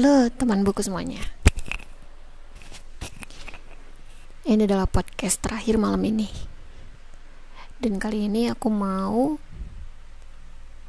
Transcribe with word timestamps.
Halo 0.00 0.32
teman 0.32 0.64
buku 0.64 0.80
semuanya. 0.80 1.20
Ini 4.48 4.64
adalah 4.64 4.88
podcast 4.88 5.44
terakhir 5.44 5.76
malam 5.76 6.00
ini. 6.08 6.24
Dan 7.76 8.00
kali 8.00 8.24
ini 8.24 8.48
aku 8.48 8.72
mau 8.72 9.36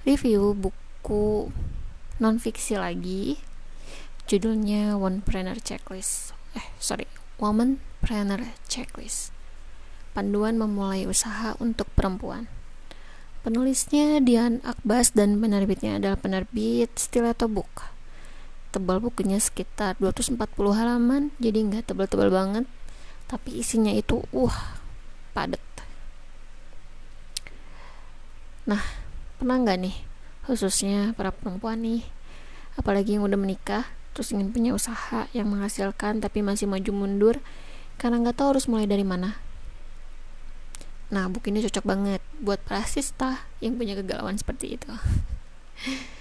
Review 0.08 0.56
buku 0.56 1.52
non-fiksi 2.24 2.80
lagi. 2.80 3.36
Judulnya 4.32 4.96
One 4.96 5.20
Planner 5.20 5.60
Checklist. 5.60 6.32
Eh 6.56 6.72
sorry. 6.80 7.04
Woman 7.36 7.84
Planner 8.00 8.56
Checklist. 8.72 9.36
Panduan 10.16 10.56
memulai 10.56 11.04
usaha 11.04 11.60
untuk 11.60 11.92
perempuan. 12.00 12.48
Penulisnya 13.44 14.24
Dian 14.24 14.64
Akbas 14.64 15.12
dan 15.12 15.36
penerbitnya 15.44 16.00
adalah 16.00 16.16
penerbit 16.16 16.96
Stiletto 16.96 17.52
Book 17.52 17.91
tebal 18.72 19.04
bukunya 19.04 19.38
sekitar 19.38 20.00
240 20.00 20.40
halaman 20.74 21.36
jadi 21.38 21.60
nggak 21.62 21.92
tebal-tebal 21.92 22.32
banget. 22.32 22.66
Tapi 23.28 23.64
isinya 23.64 23.92
itu 23.92 24.24
uh 24.32 24.56
padet 25.32 25.64
nah 28.62 28.82
pernah 29.42 29.58
nggak 29.58 29.78
nih 29.82 29.96
khususnya 30.46 31.18
para 31.18 31.34
perempuan 31.34 31.82
nih 31.82 32.06
apalagi 32.78 33.18
yang 33.18 33.26
udah 33.26 33.40
menikah 33.40 33.90
terus 34.14 34.30
ingin 34.36 34.54
punya 34.54 34.72
usaha 34.78 35.26
yang 35.34 35.50
menghasilkan 35.50 36.22
tapi 36.22 36.46
masih 36.46 36.70
maju 36.70 36.92
mundur 36.94 37.36
karena 37.98 38.22
nggak 38.22 38.38
tahu 38.38 38.58
harus 38.58 38.66
mulai 38.66 38.90
dari 38.90 39.06
mana? 39.06 39.38
Nah 41.14 41.30
buku 41.30 41.54
ini 41.54 41.62
cocok 41.62 41.86
banget 41.86 42.22
buat 42.42 42.58
para 42.66 42.82
sista 42.90 43.46
yang 43.62 43.78
punya 43.78 43.94
kegalauan 43.94 44.42
seperti 44.42 44.80
itu 44.80 44.90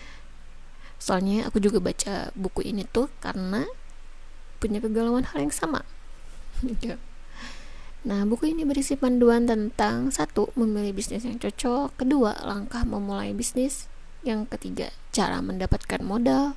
soalnya 1.01 1.49
aku 1.49 1.59
juga 1.65 1.81
baca 1.81 2.29
buku 2.37 2.69
ini 2.69 2.85
tuh 2.85 3.09
karena 3.25 3.65
punya 4.61 4.85
kegalauan 4.85 5.25
hal 5.25 5.41
yang 5.41 5.51
sama 5.51 5.81
iya. 6.85 7.01
nah 8.05 8.29
buku 8.29 8.53
ini 8.53 8.69
berisi 8.69 9.01
panduan 9.01 9.49
tentang 9.49 10.13
satu 10.13 10.53
memilih 10.61 10.93
bisnis 10.93 11.25
yang 11.25 11.41
cocok 11.41 11.97
kedua 11.97 12.37
langkah 12.45 12.85
memulai 12.85 13.33
bisnis 13.33 13.89
yang 14.21 14.45
ketiga 14.45 14.93
cara 15.17 15.41
mendapatkan 15.41 16.05
modal 16.05 16.53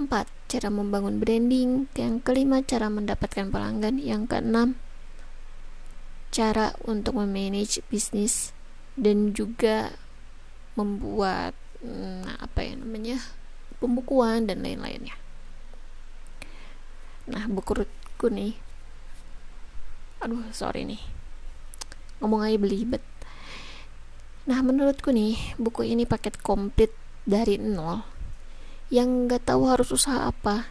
empat 0.00 0.24
cara 0.48 0.72
membangun 0.72 1.20
branding 1.20 1.92
yang 1.92 2.24
kelima 2.24 2.64
cara 2.64 2.88
mendapatkan 2.88 3.52
pelanggan 3.52 4.00
yang 4.00 4.24
keenam 4.24 4.80
cara 6.32 6.72
untuk 6.84 7.20
memanage 7.20 7.84
bisnis 7.92 8.56
dan 8.96 9.36
juga 9.36 9.92
membuat 10.76 11.52
nah 11.84 12.40
apa 12.40 12.64
ya 12.64 12.74
namanya 12.80 13.20
pembukuan 13.78 14.48
dan 14.48 14.64
lain-lainnya. 14.64 15.14
Nah 17.26 17.44
bukuku 17.50 18.26
nih. 18.30 18.54
Aduh 20.22 20.46
sorry 20.54 20.86
nih. 20.86 21.02
Ngomong 22.22 22.46
aja 22.46 22.56
belibet. 22.56 23.04
Nah 24.46 24.62
menurutku 24.62 25.10
nih 25.10 25.58
buku 25.58 25.84
ini 25.84 26.06
paket 26.06 26.38
komplit 26.40 26.94
dari 27.26 27.58
nol. 27.58 28.06
Yang 28.88 29.08
nggak 29.26 29.42
tahu 29.50 29.66
harus 29.66 29.90
usaha 29.90 30.30
apa. 30.30 30.70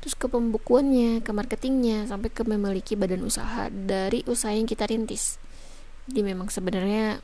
Terus 0.00 0.16
ke 0.16 0.32
pembukuannya, 0.32 1.20
ke 1.20 1.28
marketingnya, 1.28 2.08
sampai 2.08 2.32
ke 2.32 2.40
memiliki 2.40 2.96
badan 2.96 3.20
usaha 3.20 3.68
dari 3.68 4.24
usaha 4.24 4.48
yang 4.48 4.64
kita 4.64 4.88
rintis. 4.88 5.36
Jadi 6.08 6.24
memang 6.24 6.48
sebenarnya 6.48 7.20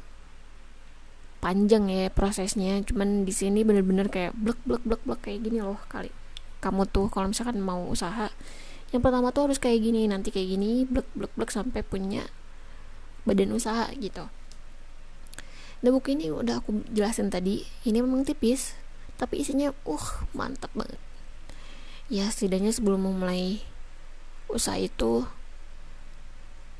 panjang 1.40 1.88
ya 1.90 2.08
prosesnya. 2.12 2.80
Cuman 2.82 3.24
di 3.28 3.32
sini 3.32 3.62
bener-bener 3.62 4.08
kayak 4.08 4.36
blek 4.36 4.60
blek 4.64 4.82
blek 4.84 5.02
blek 5.04 5.20
kayak 5.24 5.46
gini 5.46 5.62
loh 5.62 5.80
kali. 5.90 6.10
Kamu 6.60 6.88
tuh 6.88 7.12
kalau 7.12 7.30
misalkan 7.30 7.60
mau 7.60 7.84
usaha 7.86 8.32
yang 8.94 9.02
pertama 9.02 9.34
tuh 9.34 9.50
harus 9.50 9.58
kayak 9.58 9.82
gini 9.82 10.06
nanti 10.06 10.30
kayak 10.30 10.56
gini 10.56 10.86
blek 10.86 11.10
blek 11.18 11.32
blek 11.34 11.50
sampai 11.50 11.82
punya 11.82 12.26
badan 13.26 13.50
usaha 13.50 13.90
gitu. 13.98 14.30
Nah 15.82 15.90
buku 15.92 16.16
ini 16.16 16.30
udah 16.30 16.62
aku 16.62 16.86
jelasin 16.94 17.28
tadi 17.28 17.66
ini 17.84 17.98
memang 18.00 18.22
tipis 18.22 18.78
tapi 19.18 19.42
isinya 19.42 19.74
uh 19.84 20.06
mantap 20.32 20.70
banget. 20.72 21.00
Ya 22.06 22.30
setidaknya 22.30 22.70
sebelum 22.70 23.02
memulai 23.02 23.60
usaha 24.46 24.78
itu 24.78 25.26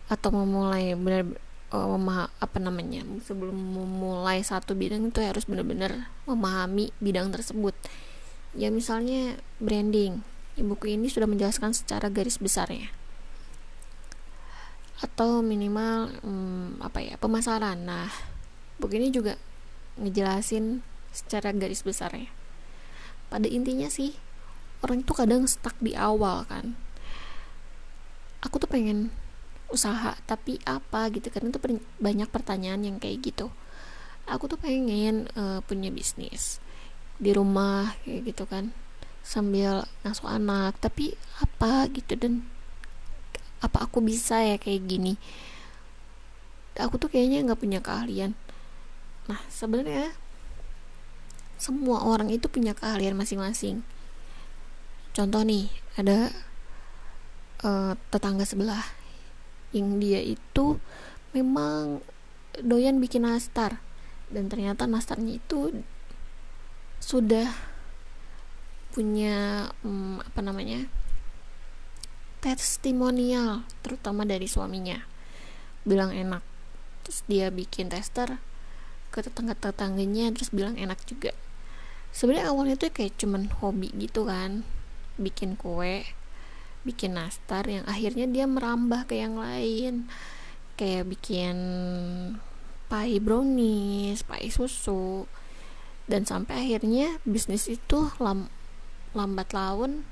atau 0.06 0.30
memulai 0.30 0.94
benar 0.94 1.26
uh, 1.74 2.28
apa 2.38 2.58
namanya 2.62 3.02
sebelum 3.24 3.54
memulai 3.54 4.42
satu 4.44 4.78
bidang 4.78 5.10
itu 5.10 5.18
harus 5.22 5.48
benar-benar 5.48 6.10
memahami 6.28 6.94
bidang 7.02 7.32
tersebut. 7.34 7.74
Ya 8.54 8.70
misalnya 8.70 9.40
branding. 9.58 10.22
Buku 10.56 10.96
ini 10.96 11.12
sudah 11.12 11.28
menjelaskan 11.28 11.76
secara 11.76 12.08
garis 12.08 12.40
besarnya. 12.40 12.88
Atau 15.04 15.44
minimal 15.44 16.16
hmm, 16.24 16.80
apa 16.80 17.04
ya 17.04 17.14
pemasaran. 17.20 17.84
Nah 17.84 18.08
buku 18.80 18.96
ini 18.96 19.12
juga 19.12 19.36
ngejelasin 20.00 20.80
secara 21.12 21.52
garis 21.52 21.84
besarnya. 21.84 22.32
Pada 23.28 23.48
intinya 23.50 23.90
sih 23.90 24.16
orang 24.80 25.04
itu 25.04 25.12
kadang 25.12 25.44
stuck 25.44 25.76
di 25.82 25.92
awal 25.92 26.48
kan. 26.48 26.78
Aku 28.40 28.56
tuh 28.62 28.70
pengen 28.70 29.12
usaha 29.70 30.14
tapi 30.26 30.58
apa 30.66 31.10
gitu. 31.10 31.30
Karena 31.30 31.50
tuh 31.54 31.62
banyak 31.98 32.28
pertanyaan 32.30 32.82
yang 32.86 32.96
kayak 32.98 33.22
gitu. 33.22 33.50
Aku 34.26 34.50
tuh 34.50 34.58
pengen 34.58 35.30
uh, 35.38 35.62
punya 35.62 35.94
bisnis 35.94 36.58
di 37.16 37.30
rumah 37.32 37.94
kayak 38.02 38.34
gitu 38.34 38.44
kan. 38.46 38.74
Sambil 39.26 39.86
ngasuh 40.06 40.30
anak 40.30 40.78
tapi 40.78 41.14
apa 41.42 41.90
gitu 41.90 42.14
dan 42.14 42.46
apa 43.58 43.88
aku 43.88 44.02
bisa 44.02 44.42
ya 44.42 44.56
kayak 44.58 44.86
gini. 44.86 45.14
Aku 46.76 47.00
tuh 47.00 47.08
kayaknya 47.08 47.42
nggak 47.46 47.60
punya 47.60 47.80
keahlian. 47.80 48.36
Nah 49.26 49.40
sebenarnya 49.48 50.14
semua 51.56 52.04
orang 52.04 52.28
itu 52.28 52.46
punya 52.52 52.76
keahlian 52.76 53.16
masing-masing. 53.16 53.80
Contoh 55.16 55.40
nih 55.40 55.72
ada 55.96 56.28
uh, 57.64 57.96
tetangga 58.12 58.44
sebelah 58.44 58.84
yang 59.76 60.00
dia 60.00 60.24
itu 60.24 60.80
memang 61.36 62.00
doyan 62.64 62.96
bikin 62.96 63.28
nastar. 63.28 63.84
Dan 64.32 64.48
ternyata 64.48 64.88
nastarnya 64.88 65.38
itu 65.38 65.84
sudah 66.98 67.46
punya 68.96 69.68
hmm, 69.84 70.24
apa 70.24 70.40
namanya 70.40 70.88
testimonial 72.40 73.68
terutama 73.84 74.24
dari 74.24 74.48
suaminya. 74.48 75.04
Bilang 75.84 76.16
enak. 76.16 76.40
Terus 77.04 77.22
dia 77.28 77.52
bikin 77.52 77.92
tester 77.92 78.40
ke 79.14 79.22
tetangga-tetangganya 79.22 80.34
terus 80.34 80.50
bilang 80.50 80.74
enak 80.74 80.98
juga. 81.06 81.30
Sebenarnya 82.10 82.50
awalnya 82.50 82.74
tuh 82.80 82.90
kayak 82.90 83.20
cuman 83.20 83.52
hobi 83.60 83.92
gitu 83.94 84.26
kan. 84.26 84.64
Bikin 85.20 85.54
kue 85.60 86.08
bikin 86.86 87.18
nastar 87.18 87.66
yang 87.66 87.82
akhirnya 87.90 88.30
dia 88.30 88.46
merambah 88.46 89.10
ke 89.10 89.18
yang 89.18 89.34
lain. 89.34 90.06
Kayak 90.78 91.10
bikin 91.10 91.56
pie 92.86 93.18
brownies, 93.18 94.22
pie 94.22 94.48
susu. 94.54 95.26
Dan 96.06 96.22
sampai 96.22 96.62
akhirnya 96.62 97.18
bisnis 97.26 97.66
itu 97.66 98.14
lam, 98.22 98.46
lambat 99.10 99.50
laun 99.50 100.06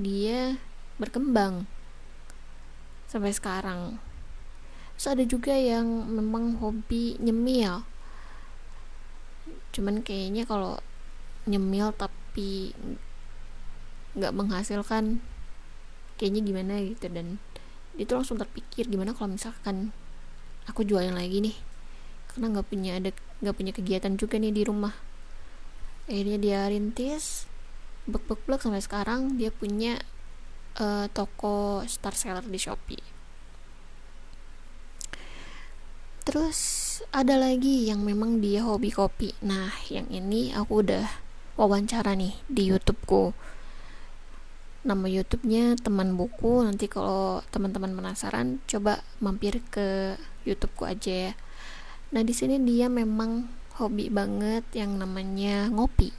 dia 0.00 0.56
berkembang 0.96 1.68
sampai 3.04 3.36
sekarang. 3.36 4.00
Terus 4.96 5.08
ada 5.12 5.24
juga 5.28 5.52
yang 5.52 5.84
memang 6.08 6.56
hobi 6.58 7.20
nyemil. 7.20 7.84
Cuman 9.76 10.00
kayaknya 10.00 10.48
kalau 10.48 10.80
nyemil 11.44 11.92
tapi 11.92 12.72
nggak 14.16 14.34
menghasilkan 14.34 15.22
kayaknya 16.18 16.42
gimana 16.42 16.82
gitu. 16.82 17.06
Dan 17.08 17.38
itu 17.94 18.10
langsung 18.12 18.36
terpikir 18.36 18.90
gimana 18.90 19.14
kalau 19.14 19.32
misalkan 19.32 19.94
aku 20.66 20.82
jualan 20.82 21.14
lagi 21.14 21.38
nih. 21.40 21.56
Karena 22.28 22.58
nggak 22.58 22.66
punya 22.66 22.98
ada 22.98 23.10
nggak 23.40 23.56
punya 23.56 23.72
kegiatan 23.72 24.12
juga 24.18 24.36
nih 24.36 24.52
di 24.52 24.62
rumah. 24.66 24.92
Akhirnya 26.10 26.38
dia 26.42 26.60
rintis 26.66 27.46
bek 28.08 28.24
bek 28.24 28.40
bek 28.48 28.60
sampai 28.64 28.82
sekarang 28.82 29.36
dia 29.36 29.52
punya 29.52 30.00
uh, 30.80 31.06
toko 31.12 31.84
star 31.86 32.16
seller 32.16 32.44
di 32.44 32.58
shopee. 32.58 33.04
Terus 36.24 36.58
ada 37.08 37.40
lagi 37.40 37.88
yang 37.88 38.04
memang 38.04 38.44
dia 38.44 38.60
hobi 38.60 38.92
kopi. 38.92 39.32
Nah 39.44 39.72
yang 39.88 40.08
ini 40.12 40.52
aku 40.52 40.84
udah 40.84 41.08
wawancara 41.56 42.12
nih 42.14 42.36
di 42.46 42.68
youtubeku 42.68 43.32
nama 44.88 45.04
YouTube-nya 45.04 45.76
teman 45.76 46.16
buku. 46.16 46.64
Nanti 46.64 46.88
kalau 46.88 47.44
teman-teman 47.52 47.92
penasaran 47.92 48.64
coba 48.64 49.04
mampir 49.20 49.60
ke 49.68 50.16
YouTube-ku 50.48 50.88
aja 50.88 51.28
ya. 51.28 51.32
Nah 52.16 52.24
di 52.24 52.32
sini 52.32 52.56
dia 52.64 52.88
memang 52.88 53.44
hobi 53.76 54.08
banget 54.08 54.64
yang 54.72 54.96
namanya 54.96 55.68
ngopi. 55.68 56.16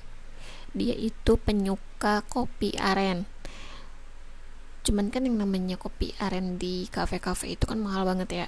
Dia 0.78 0.94
itu 0.94 1.34
penyuka 1.42 2.22
kopi 2.30 2.78
aren. 2.78 3.26
Cuman 4.86 5.10
kan 5.10 5.26
yang 5.26 5.42
namanya 5.42 5.82
kopi 5.82 6.14
aren 6.22 6.62
di 6.62 6.86
kafe-kafe 6.94 7.58
itu 7.58 7.66
kan 7.66 7.82
mahal 7.82 8.06
banget 8.06 8.30
ya. 8.30 8.48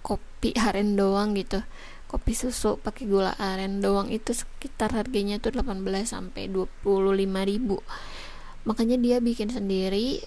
Kopi 0.00 0.56
aren 0.56 0.96
doang 0.96 1.36
gitu. 1.36 1.60
Kopi 2.08 2.32
susu 2.32 2.80
pakai 2.80 3.04
gula 3.04 3.36
aren 3.36 3.84
doang 3.84 4.08
itu 4.08 4.32
sekitar 4.32 4.96
harganya 4.96 5.36
tuh 5.36 5.52
18 5.52 5.84
sampai 6.08 6.48
25 6.48 6.80
ribu 7.44 7.84
makanya 8.66 8.98
dia 8.98 9.16
bikin 9.22 9.52
sendiri 9.52 10.22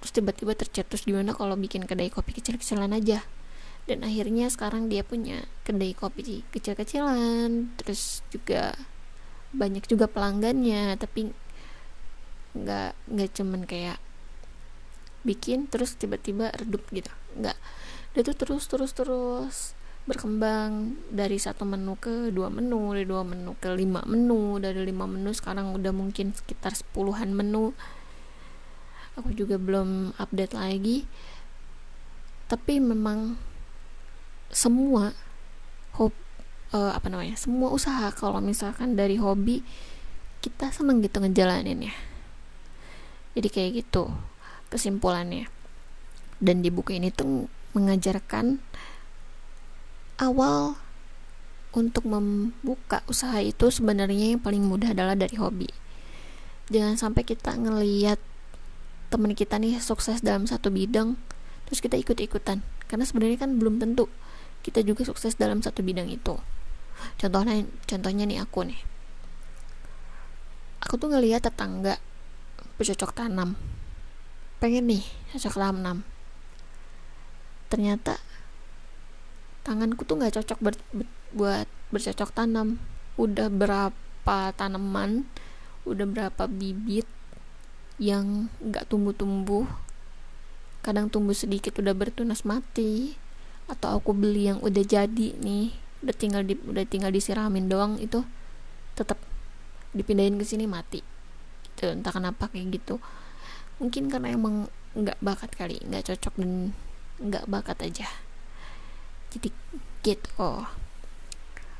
terus 0.00 0.12
tiba-tiba 0.20 0.52
tercetus 0.52 1.08
gimana 1.08 1.32
kalau 1.32 1.56
bikin 1.56 1.88
kedai 1.88 2.12
kopi 2.12 2.36
kecil-kecilan 2.36 2.92
aja. 2.92 3.24
Dan 3.84 4.00
akhirnya 4.04 4.48
sekarang 4.48 4.88
dia 4.88 5.04
punya 5.04 5.44
kedai 5.64 5.92
kopi 5.96 6.44
kecil-kecilan 6.52 7.76
terus 7.80 8.24
juga 8.28 8.76
banyak 9.56 9.84
juga 9.88 10.04
pelanggannya. 10.08 10.96
Tapi 11.00 11.32
nggak 12.54 12.90
nggak 13.10 13.30
cuman 13.32 13.64
kayak 13.64 13.98
bikin 15.24 15.66
terus 15.72 15.96
tiba-tiba 15.96 16.52
redup 16.52 16.84
gitu. 16.92 17.12
Nggak. 17.40 17.56
Dia 18.12 18.22
tuh 18.28 18.36
terus 18.36 18.64
terus 18.68 18.92
terus 18.92 19.56
berkembang 20.04 21.00
dari 21.08 21.40
satu 21.40 21.64
menu 21.64 21.96
ke 21.96 22.28
dua 22.28 22.52
menu 22.52 22.92
dari 22.92 23.08
dua 23.08 23.24
menu 23.24 23.56
ke 23.56 23.72
lima 23.72 24.04
menu 24.04 24.60
dari 24.60 24.84
lima 24.84 25.08
menu 25.08 25.32
sekarang 25.32 25.72
udah 25.72 25.92
mungkin 25.96 26.36
sekitar 26.36 26.76
sepuluhan 26.76 27.32
menu. 27.32 27.72
Aku 29.14 29.30
juga 29.32 29.56
belum 29.56 30.12
update 30.18 30.54
lagi. 30.58 31.08
Tapi 32.50 32.82
memang 32.82 33.40
semua 34.52 35.16
hobi 35.96 36.14
uh, 36.76 36.92
apa 36.92 37.08
namanya 37.08 37.34
semua 37.34 37.72
usaha 37.72 38.10
kalau 38.12 38.38
misalkan 38.44 38.94
dari 38.94 39.16
hobi 39.16 39.64
kita 40.44 40.68
seneng 40.70 41.00
gitu 41.00 41.18
ngejalanin 41.24 41.88
ya 41.88 41.94
jadi 43.34 43.48
kayak 43.50 43.70
gitu 43.84 44.14
kesimpulannya. 44.70 45.50
Dan 46.38 46.62
di 46.62 46.70
buku 46.70 46.98
ini 46.98 47.10
tuh 47.10 47.50
mengajarkan 47.74 48.62
awal 50.18 50.78
untuk 51.74 52.06
membuka 52.06 53.02
usaha 53.10 53.34
itu 53.42 53.66
sebenarnya 53.70 54.34
yang 54.34 54.42
paling 54.42 54.62
mudah 54.62 54.94
adalah 54.94 55.18
dari 55.18 55.34
hobi. 55.34 55.66
Jangan 56.70 56.96
sampai 56.96 57.26
kita 57.26 57.58
ngeliat 57.58 58.16
teman 59.10 59.34
kita 59.34 59.58
nih 59.58 59.78
sukses 59.82 60.22
dalam 60.22 60.46
satu 60.46 60.70
bidang 60.70 61.18
terus 61.66 61.82
kita 61.82 61.98
ikut-ikutan. 61.98 62.62
Karena 62.86 63.04
sebenarnya 63.04 63.42
kan 63.42 63.58
belum 63.58 63.82
tentu 63.82 64.06
kita 64.64 64.80
juga 64.80 65.04
sukses 65.04 65.36
dalam 65.36 65.60
satu 65.60 65.84
bidang 65.84 66.08
itu. 66.08 66.38
Contohnya 67.20 67.66
contohnya 67.84 68.24
nih 68.24 68.38
aku 68.40 68.64
nih. 68.64 68.80
Aku 70.88 70.96
tuh 70.96 71.10
ngelihat 71.10 71.44
tetangga 71.44 71.98
bercocok 72.78 73.12
tanam. 73.12 73.58
Pengen 74.62 74.88
nih 74.88 75.04
cocok 75.34 75.54
tanam. 75.58 76.06
Ternyata 77.68 78.22
tanganku 79.64 80.04
tuh 80.04 80.20
nggak 80.20 80.36
cocok 80.40 80.58
ber, 80.60 80.74
ber, 80.92 81.08
buat 81.34 81.68
bercocok 81.90 82.30
tanam. 82.36 82.78
Udah 83.16 83.48
berapa 83.48 84.54
tanaman 84.54 85.26
udah 85.84 86.08
berapa 86.08 86.48
bibit 86.48 87.04
yang 88.00 88.48
nggak 88.64 88.88
tumbuh-tumbuh 88.88 89.68
kadang 90.80 91.08
tumbuh 91.08 91.36
sedikit 91.36 91.76
udah 91.80 91.92
bertunas 91.96 92.44
mati 92.44 93.16
atau 93.68 93.96
aku 93.96 94.12
beli 94.12 94.52
yang 94.52 94.60
udah 94.60 94.84
jadi 94.84 95.36
nih 95.40 95.72
udah 96.04 96.14
tinggal 96.16 96.42
di 96.44 96.56
udah 96.56 96.84
tinggal 96.84 97.08
disiramin 97.08 97.68
doang 97.68 97.96
itu 97.96 98.20
tetap 98.92 99.16
dipindahin 99.96 100.36
ke 100.36 100.44
sini 100.44 100.68
mati. 100.68 101.00
Gitu 101.72 101.88
entah 101.88 102.12
kenapa 102.12 102.52
kayak 102.52 102.76
gitu. 102.80 103.00
Mungkin 103.80 104.12
karena 104.12 104.36
emang 104.36 104.68
nggak 104.94 105.18
bakat 105.24 105.50
kali 105.56 105.80
nggak 105.84 106.12
cocok 106.12 106.34
dan 106.38 106.70
nggak 107.18 107.44
bakat 107.50 107.78
aja 107.82 108.06
jadi 109.34 109.50
gitu. 110.06 110.50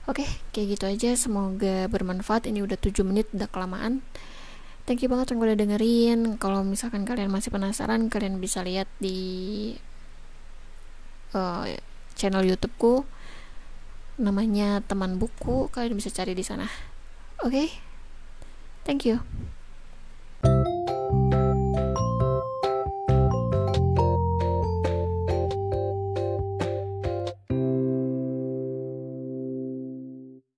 Oke 0.04 0.26
kayak 0.50 0.66
gitu 0.76 0.84
aja. 0.90 1.10
Semoga 1.14 1.86
bermanfaat. 1.88 2.50
Ini 2.50 2.66
udah 2.66 2.76
7 2.76 3.06
menit 3.06 3.30
udah 3.32 3.48
kelamaan. 3.48 4.02
Thank 4.84 5.00
you 5.00 5.08
banget 5.08 5.32
yang 5.32 5.40
udah 5.40 5.56
dengerin. 5.56 6.36
Kalau 6.36 6.60
misalkan 6.60 7.08
kalian 7.08 7.32
masih 7.32 7.48
penasaran 7.48 8.12
kalian 8.12 8.36
bisa 8.36 8.60
lihat 8.60 8.90
di 9.00 9.72
uh, 11.32 11.64
channel 12.18 12.44
YouTubeku. 12.44 13.06
Namanya 14.20 14.84
teman 14.84 15.16
buku. 15.16 15.72
Kalian 15.72 15.96
bisa 15.96 16.12
cari 16.12 16.36
di 16.36 16.44
sana. 16.44 16.68
Oke? 17.40 17.48
Okay? 17.48 17.68
thank 18.84 19.04
you 19.08 19.24